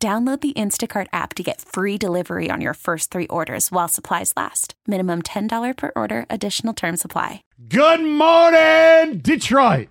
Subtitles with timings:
[0.00, 4.32] Download the Instacart app to get free delivery on your first three orders while supplies
[4.36, 4.74] last.
[4.86, 7.42] Minimum $10 per order, additional term supply.
[7.68, 9.88] Good morning, Detroit.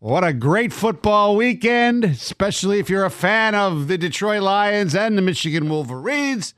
[0.00, 5.16] What a great football weekend, especially if you're a fan of the Detroit Lions and
[5.16, 6.54] the Michigan Wolverines.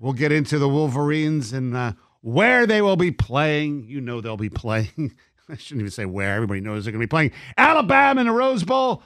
[0.00, 3.84] We'll get into the Wolverines and uh, where they will be playing.
[3.86, 5.14] You know they'll be playing.
[5.46, 6.36] I shouldn't even say where.
[6.36, 9.02] Everybody knows they're going to be playing Alabama in the Rose Bowl.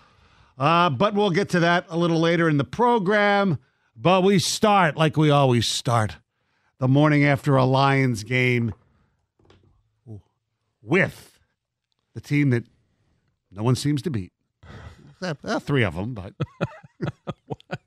[0.60, 3.58] Uh, but we'll get to that a little later in the program.
[3.96, 6.16] But we start like we always start
[6.78, 8.74] the morning after a Lions game
[10.82, 11.38] with
[12.12, 12.64] the team that
[13.50, 14.32] no one seems to beat.
[15.22, 16.34] Uh, uh, three of them, but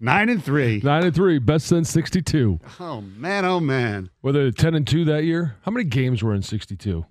[0.00, 0.80] nine and three.
[0.82, 2.58] Nine and three, best since '62.
[2.80, 4.08] Oh man, oh man.
[4.22, 5.56] Were they ten and two that year?
[5.62, 7.04] How many games were in '62?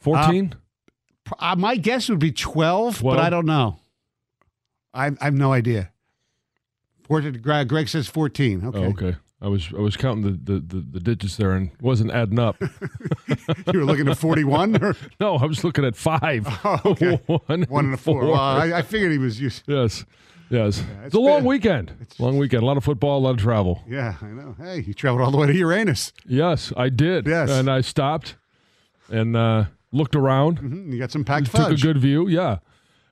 [0.00, 0.52] Fourteen.
[0.52, 0.58] Uh,
[1.56, 3.16] my guess would be 12, 12?
[3.16, 3.78] but I don't know.
[4.94, 5.90] I, I have no idea.
[7.04, 8.66] 14, Greg, says 14.
[8.66, 8.78] Okay.
[8.78, 9.16] Oh, okay.
[9.40, 12.56] I was I was counting the, the, the, the digits there and wasn't adding up.
[13.72, 14.82] you were looking at 41?
[14.82, 14.96] Or?
[15.20, 16.46] no, I was looking at five.
[16.64, 17.20] Oh, okay.
[17.26, 18.24] One, One and a four.
[18.26, 19.62] Well, I, I figured he was used.
[19.66, 20.04] Yes.
[20.50, 20.78] Yes.
[20.78, 21.92] it's it's a long been- weekend.
[22.18, 22.62] long weekend.
[22.62, 23.82] A lot of football, a lot of travel.
[23.86, 24.56] Yeah, I know.
[24.58, 26.12] Hey, you traveled all the way to Uranus.
[26.26, 27.26] Yes, I did.
[27.26, 27.50] Yes.
[27.50, 28.34] And I stopped
[29.08, 30.60] and uh, looked around.
[30.60, 31.68] Mhm, You got some packed fudge.
[31.70, 32.28] Took a good view.
[32.28, 32.58] Yeah.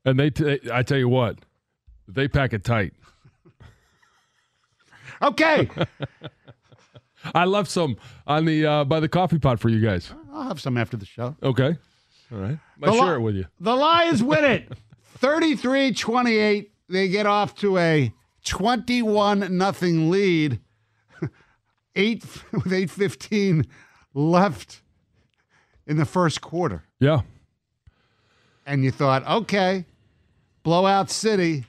[0.04, 1.38] And they, t- I tell you what,
[2.06, 2.92] they pack it tight.
[5.22, 5.68] okay.
[7.34, 10.12] I left some on the uh, by the coffee pot for you guys.
[10.32, 11.34] I'll have some after the show.
[11.42, 11.76] Okay.
[12.32, 12.58] All right.
[12.82, 13.46] I Li- share it with you.
[13.58, 14.72] The Lions win it
[15.16, 16.70] 33 28.
[16.88, 18.12] They get off to a
[18.44, 20.60] 21 nothing lead.
[21.98, 22.22] Eight
[22.52, 23.66] with 8.15
[24.12, 24.82] left
[25.86, 26.84] in the first quarter.
[26.98, 27.20] Yeah.
[28.66, 29.84] And you thought, okay,
[30.62, 31.64] blowout city.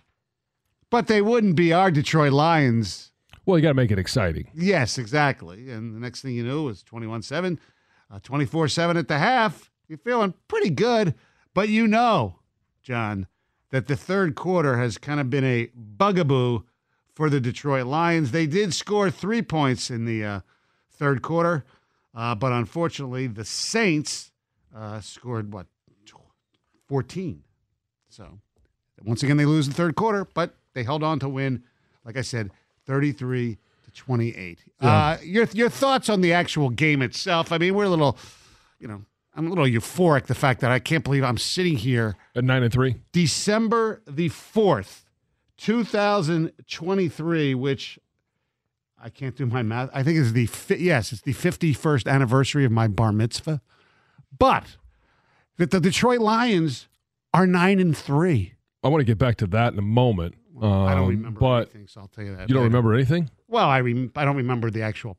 [0.89, 3.11] But they wouldn't be our Detroit Lions.
[3.45, 4.50] Well, you got to make it exciting.
[4.53, 5.69] Yes, exactly.
[5.69, 7.59] And the next thing you knew was 21 7,
[8.23, 9.69] 24 7 at the half.
[9.88, 11.13] You're feeling pretty good.
[11.53, 12.39] But you know,
[12.83, 13.27] John,
[13.72, 16.61] that the third quarter has kind of been a bugaboo
[17.13, 18.31] for the Detroit Lions.
[18.31, 20.39] They did score three points in the uh,
[20.91, 21.66] third quarter,
[22.17, 24.31] uh, but unfortunately, the Saints
[24.75, 25.67] uh, scored what,
[26.88, 27.44] 14.
[28.09, 28.39] So
[29.03, 31.63] once again, they lose the third quarter, but they held on to win,
[32.03, 32.50] like I said,
[32.85, 34.59] 33 to 28.
[34.81, 37.51] Uh, your, your thoughts on the actual game itself?
[37.51, 38.17] I mean, we're a little,
[38.79, 39.03] you know,
[39.35, 42.63] I'm a little euphoric the fact that I can't believe I'm sitting here At nine
[42.63, 42.95] and three.
[43.11, 45.03] December the 4th,
[45.57, 48.00] 2023, which
[49.02, 49.90] I can't do my math.
[49.94, 53.62] I think is the, fi- yes, it's the 51st anniversary of my bar mitzvah.
[54.38, 54.78] But
[55.58, 56.88] that the Detroit Lions
[57.34, 58.53] are 9 and 3.
[58.84, 60.36] I want to get back to that in a moment.
[60.57, 60.62] I
[60.96, 62.50] don't Um, remember But anything, so I'll tell you that.
[62.50, 62.69] you don't later.
[62.69, 63.30] remember anything?
[63.47, 65.18] Well, I rem- I don't remember the actual.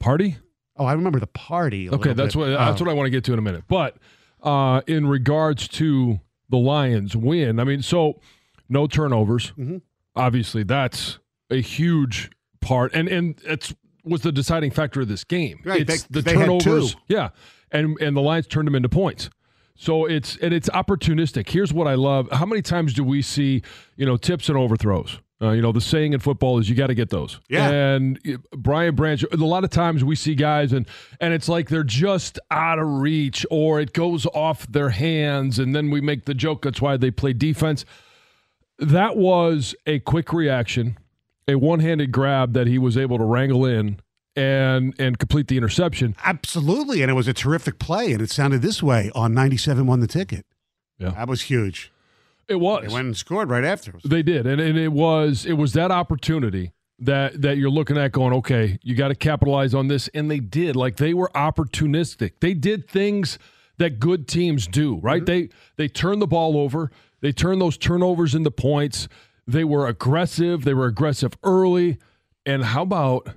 [0.00, 0.38] Party?
[0.76, 1.86] Oh, I remember the party.
[1.86, 2.40] a Okay, that's bit.
[2.40, 2.84] what that's Oh.
[2.84, 3.64] what I want to get to in a minute.
[3.68, 3.96] But
[4.42, 6.18] uh, in regards to
[6.48, 8.20] the Lions win, I mean, so
[8.68, 9.52] no turnovers.
[9.56, 9.82] Mhm.
[10.16, 12.30] Obviously, that's a huge
[12.62, 13.74] part, and and it's
[14.04, 15.60] was the deciding factor of this game.
[15.64, 16.96] Right, it's they- the they turnovers.
[17.08, 17.30] Yeah,
[17.70, 19.28] and and the Lions turned them into points.
[19.74, 21.48] So it's and it's opportunistic.
[21.48, 22.28] Here's what I love.
[22.32, 23.62] How many times do we see,
[23.96, 25.18] you know, tips and overthrows?
[25.40, 27.40] Uh, you know, the saying in football is you got to get those.
[27.48, 27.68] Yeah.
[27.68, 30.86] And Brian Branch, a lot of times we see guys and
[31.20, 35.74] and it's like they're just out of reach or it goes off their hands and
[35.74, 37.84] then we make the joke that's why they play defense.
[38.78, 40.96] That was a quick reaction,
[41.48, 43.98] a one-handed grab that he was able to wrangle in
[44.34, 46.16] and and complete the interception.
[46.24, 50.00] Absolutely, and it was a terrific play, and it sounded this way on 97 won
[50.00, 50.46] the ticket.
[50.98, 51.10] Yeah.
[51.10, 51.92] That was huge.
[52.48, 52.86] It was.
[52.86, 53.94] They went and scored right after.
[54.04, 58.12] They did, and, and it was it was that opportunity that that you're looking at
[58.12, 60.76] going, okay, you got to capitalize on this, and they did.
[60.76, 62.32] Like they were opportunistic.
[62.40, 63.38] They did things
[63.78, 65.24] that good teams do, right?
[65.24, 65.26] Mm-hmm.
[65.26, 66.90] They they turn the ball over.
[67.20, 69.08] They turn those turnovers into points.
[69.46, 70.64] They were aggressive.
[70.64, 71.98] They were aggressive early.
[72.46, 73.28] And how about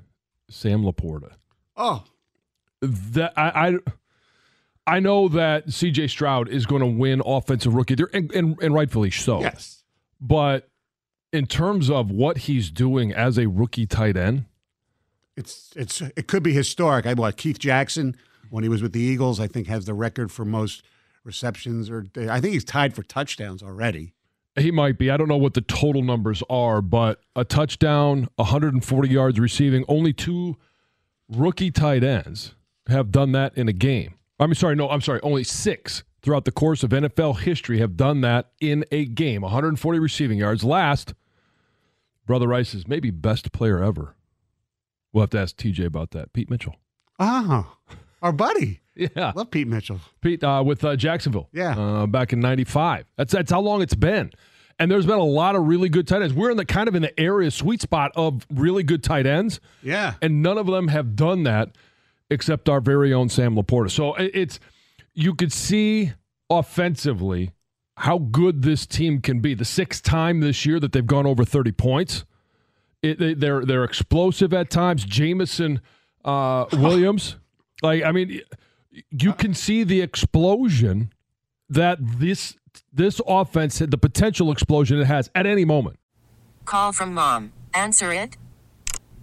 [0.49, 1.33] Sam Laporta?
[1.75, 2.03] Oh,
[2.81, 3.69] That I.
[3.69, 3.77] I
[4.87, 8.71] I know that CJ Stroud is going to win offensive rookie, there, and, and, and
[8.71, 9.83] rightfully so yes.
[10.21, 10.69] but
[11.33, 14.45] in terms of what he's doing as a rookie tight end,
[15.35, 17.05] It's it's it could be historic.
[17.05, 18.15] I what Keith Jackson
[18.49, 20.83] when he was with the Eagles, I think has the record for most
[21.23, 24.13] receptions, or I think he's tied for touchdowns already.
[24.57, 25.09] He might be.
[25.11, 30.13] I don't know what the total numbers are, but a touchdown, 140 yards receiving, only
[30.13, 30.57] two
[31.29, 32.55] rookie tight ends
[32.87, 34.15] have done that in a game.
[34.39, 38.21] I'm sorry, no, I'm sorry, only six throughout the course of NFL history have done
[38.21, 39.41] that in a game.
[39.41, 40.63] 140 receiving yards.
[40.63, 41.13] Last,
[42.25, 44.15] Brother Rice is maybe best player ever.
[45.13, 46.33] We'll have to ask TJ about that.
[46.33, 46.75] Pete Mitchell.
[47.19, 47.77] Oh,
[48.25, 48.81] our buddy.
[48.95, 49.33] Yeah.
[49.35, 49.99] Love Pete Mitchell.
[50.21, 51.49] Pete uh, with uh, Jacksonville.
[51.51, 51.77] Yeah.
[51.77, 53.05] uh, back in '95.
[53.17, 54.31] That's that's how long it's been.
[54.79, 56.33] And there's been a lot of really good tight ends.
[56.33, 59.59] We're in the kind of in the area sweet spot of really good tight ends,
[59.83, 60.13] Yeah.
[60.21, 61.69] and none of them have done that
[62.29, 63.91] except our very own Sam Laporta.
[63.91, 64.59] So it's
[65.13, 66.11] you could see
[66.49, 67.51] offensively
[67.97, 69.53] how good this team can be.
[69.53, 72.25] The sixth time this year that they've gone over 30 points.
[73.01, 75.05] It, they, they're they're explosive at times.
[75.05, 75.79] Jameson
[76.25, 77.35] uh, Williams,
[77.81, 78.41] like I mean,
[79.11, 81.11] you can see the explosion
[81.69, 82.55] that this
[82.91, 85.97] this offense the potential explosion it has at any moment.
[86.65, 87.53] Call from mom.
[87.73, 88.37] Answer it.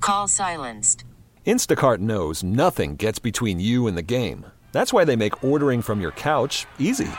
[0.00, 1.04] Call silenced.
[1.46, 4.46] Instacart knows nothing gets between you and the game.
[4.70, 7.10] That's why they make ordering from your couch easy.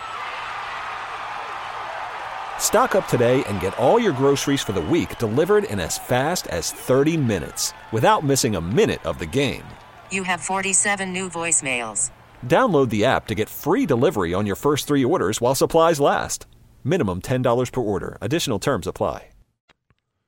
[2.58, 6.48] Stock up today and get all your groceries for the week delivered in as fast
[6.48, 9.66] as 30 minutes without missing a minute of the game.
[10.14, 12.12] You have 47 new voicemails.
[12.48, 16.46] Download the app to get free delivery on your first three orders while supplies last.
[16.84, 18.18] Minimum $10 per order.
[18.22, 19.30] Additional terms apply.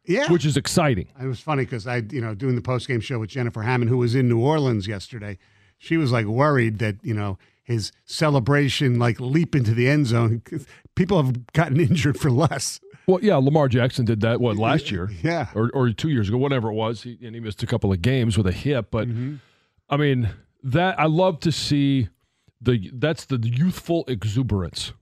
[0.08, 0.32] Yeah.
[0.32, 1.08] which is exciting.
[1.20, 3.90] It was funny because I, you know, doing the post game show with Jennifer Hammond,
[3.90, 5.40] who was in New Orleans yesterday.
[5.80, 10.44] She was like worried that you know his celebration, like leap into the end zone,
[10.96, 12.80] People have gotten injured for less.
[13.08, 15.48] Well, yeah, Lamar Jackson did that what last year, Yeah.
[15.56, 18.02] or or two years ago, whatever it was, he, and he missed a couple of
[18.04, 18.90] games with a hip.
[18.92, 19.38] But mm-hmm.
[19.90, 20.30] I mean,
[20.64, 22.10] that I love to see
[22.62, 24.94] the that's the youthful exuberance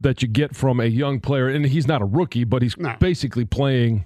[0.00, 2.94] that you get from a young player, and he's not a rookie, but he's No.
[3.00, 4.04] basically playing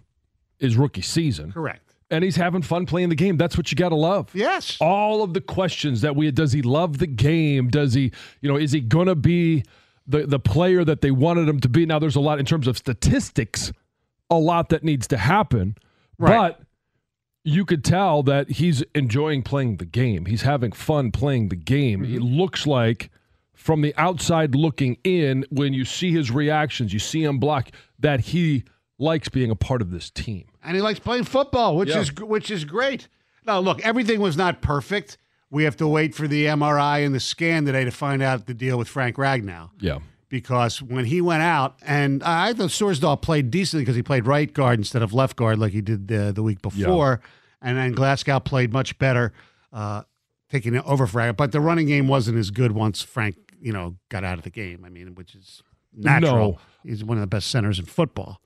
[0.58, 1.94] his rookie season, Correct.
[2.11, 3.37] and he's having fun playing the game.
[3.37, 4.31] That's what you got to love.
[4.35, 4.76] Yes.
[4.81, 8.56] all of the questions that we does he love the game does he you know
[8.56, 9.64] is he gonna be
[10.06, 12.67] the the player that they wanted him to be now there's a lot in terms
[12.67, 13.73] of statistics
[14.31, 15.75] a lot that needs to happen
[16.19, 16.37] Right.
[16.56, 16.61] but
[17.42, 22.04] you could tell that he's enjoying playing the game he's having fun playing the game
[22.04, 22.25] it mm-hmm.
[22.25, 23.10] looks like
[23.54, 28.20] from the outside looking in when you see his reactions you see him block that
[28.20, 28.64] he
[28.98, 32.00] likes being a part of this team and he likes playing football, which Yeah.
[32.00, 33.08] is which is great.
[33.46, 35.16] Now, look, everything was not perfect.
[35.50, 38.54] We have to wait for the MRI and the scan today to find out the
[38.54, 39.70] deal with Frank Ragnow.
[39.81, 39.98] yeah
[40.30, 44.50] Because when he went out, and I thought Sorsdal played decently because he played right
[44.50, 47.20] guard instead of left guard like he did the, the week before,
[47.60, 49.32] and then Glasgow played much better,
[49.72, 50.04] uh,
[50.48, 51.36] taking it over Frank.
[51.36, 54.50] But the running game wasn't as good once Frank, you know, got out of the
[54.50, 54.84] game.
[54.86, 55.62] I mean, which is
[55.92, 56.52] natural.
[56.52, 56.58] No.
[56.88, 58.40] He's one of the best centers in football.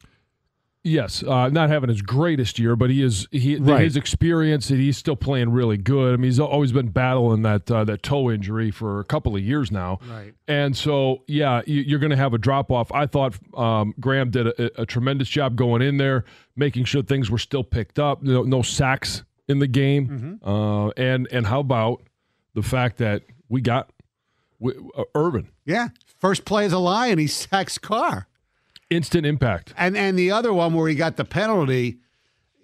[0.86, 3.82] Yes, uh, not having his greatest year, but he is he Right.
[3.84, 6.12] his experience and he's still playing really good.
[6.12, 9.42] I mean, he's always been battling that uh, that toe injury for a couple of
[9.42, 10.34] years now, Right.
[10.46, 12.92] and so yeah, you, you're going to have a drop off.
[12.92, 17.31] I thought um, Graham did a, a tremendous job going in there, making sure things
[17.31, 18.22] were still picked up.
[18.22, 22.03] No, no sacks in the game, uh, and and how about
[22.53, 23.88] the fact that we got
[24.60, 25.88] w- uh, Irvin Yeah.
[26.19, 28.26] First play as a lie, and he sacks Carr.
[28.94, 29.74] Instant impact.
[29.77, 31.98] And and the other one where he got the penalty,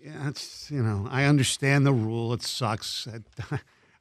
[0.05, 2.33] that's you know I understand the rule.
[2.33, 3.07] It sucks.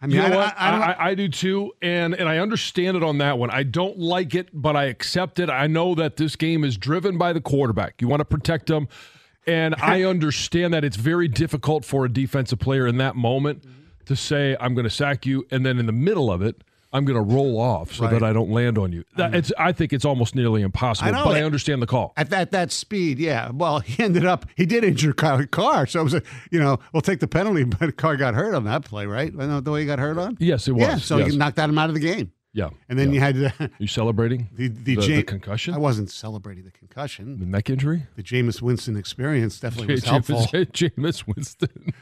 [0.01, 0.55] I mean, You know I, what?
[0.57, 3.49] I, I I do too, and and I understand it on that one.
[3.49, 5.49] I don't like it, but I accept it.
[5.49, 8.01] I know that this game is driven by the quarterback.
[8.01, 8.87] You want to protect him,
[9.45, 13.65] and I understand that it's very difficult for a defensive player in that moment
[14.05, 16.63] to say, "I'm going to sack you," and then in the middle of it.
[16.91, 18.11] I'm going to roll off so Right.
[18.11, 19.03] that I don't land on you.
[19.15, 19.35] That, mm.
[19.35, 22.13] it's, I think it's almost nearly impossible, I know but I understand the call.
[22.17, 23.51] at that that speed, yeah.
[23.51, 26.79] Well, he ended up he did injure Carr, Carr so it was a, you know
[26.93, 29.31] we'll take the penalty, but Carr got hurt on that play, right?
[29.35, 30.37] The way he got hurt on.
[30.39, 30.81] Yes, it was.
[30.81, 31.31] Yeah, so yes.
[31.31, 32.69] he knocked out him out of the game, yeah.
[32.87, 33.13] and then yeah.
[33.13, 37.39] you had the you celebrating the, the, the, the concussion, I wasn't celebrating the concussion.
[37.39, 38.07] the neck injury.
[38.15, 40.65] The Jameis Winston experience definitely was Jameis, helpful.
[40.65, 41.93] Jameis Winston.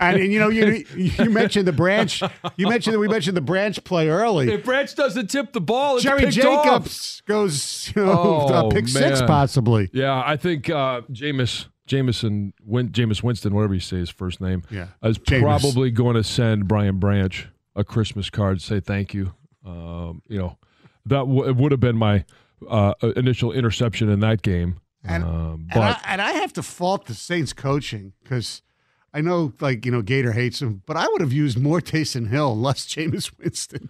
[0.00, 2.22] And, and you know, you you mentioned the branch.
[2.56, 4.52] You mentioned that we mentioned the branch play early.
[4.52, 6.64] If Branch doesn't tip the ball, it's Jerry picked off.
[6.64, 9.88] Jacobs goes, you know, Oh, uh, pick six possibly.
[9.92, 14.62] Yeah, I think uh, Jameis Jameson Win, Jameis Winston, whatever you say his first name,
[14.70, 14.88] Yeah.
[15.04, 15.40] is Jameis.
[15.42, 19.34] probably going to send Brian Branch a Christmas card, say thank you.
[19.64, 20.58] Um, you know,
[21.04, 22.24] that w- it would have been my
[22.68, 24.80] uh, initial interception in that game.
[25.04, 28.62] And, Um, and, I, and I have to fault the Saints coaching because
[29.14, 32.28] I know, like, you know, Gator hates him, but I would have used more Taysom
[32.28, 33.88] Hill, less Jameis Winston.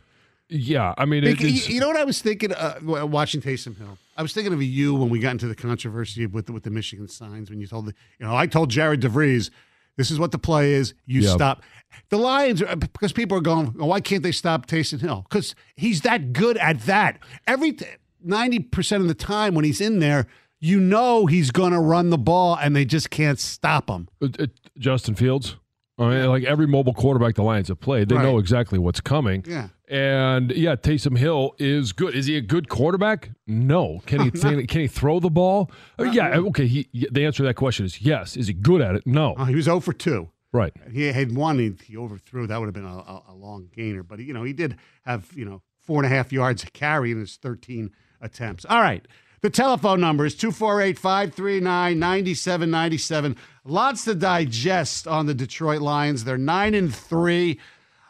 [0.49, 3.77] yeah, I mean, it, it's, you, you know what I was thinking uh, watching Taysom
[3.77, 3.99] Hill?
[4.17, 6.71] I was thinking of you when we got into the controversy with the, with the
[6.71, 9.51] Michigan signs when you told the, you know, I told Jared DeVries,
[9.97, 10.95] this is what the play is.
[11.07, 11.33] You Yep.
[11.33, 11.63] stop.
[12.11, 15.27] The Lions, are, because people are going, oh, why can't they stop Taysom Hill?
[15.29, 17.19] Because he's that good at that.
[17.47, 17.77] Every
[18.25, 20.27] 90% of the time when he's in there,
[20.67, 24.09] you know he's going to run the ball and they just can't stop him.
[24.21, 25.57] it- it- Justin Fields.
[25.99, 29.43] I mean, like every mobile quarterback the Lions have played, they know exactly what's coming.
[29.49, 29.69] Yeah.
[29.89, 32.15] And yeah, Taysom Hill is good.
[32.15, 33.31] Is he a good quarterback?
[33.47, 34.03] No.
[34.05, 34.31] Can he
[34.67, 35.71] can he throw the ball?
[35.99, 36.37] Uh, uh yeah.
[36.37, 36.67] Okay.
[36.67, 38.37] He, the answer to that question is yes.
[38.37, 39.07] Is he good at it?
[39.07, 39.35] No.
[39.39, 40.29] Oh, he was 0 for 2.
[40.53, 40.75] Right.
[40.93, 42.47] He had one he, he overthrew.
[42.47, 44.03] That would have been a, a, a long gainer.
[44.03, 47.11] But, you know, he did have, you know, four and a half yards a carry
[47.11, 48.67] in his 13 attempts.
[48.67, 49.07] All right.
[49.47, 53.37] The telephone number is 248 539 9797.
[53.65, 56.25] Lots to digest on the Detroit Lions.
[56.25, 57.61] They're 9 and 3.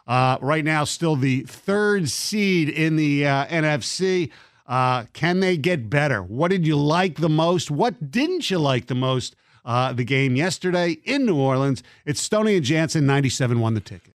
[0.07, 4.31] Uh, right now, still the third seed in the uh, NFC.
[4.65, 6.23] Uh, can they get better?
[6.23, 7.69] What did you like the most?
[7.69, 9.35] What didn't you like the most?
[9.63, 11.83] Uh, the game yesterday in New Orleans.
[12.03, 14.15] It's Stoney and Jansen, 97 won the ticket.